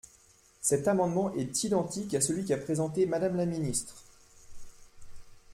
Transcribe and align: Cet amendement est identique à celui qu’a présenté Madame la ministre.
Cet 0.61 0.87
amendement 0.87 1.31
est 1.35 1.63
identique 1.63 2.15
à 2.15 2.21
celui 2.21 2.43
qu’a 2.43 2.57
présenté 2.57 3.05
Madame 3.05 3.35
la 3.37 3.45
ministre. 3.45 3.93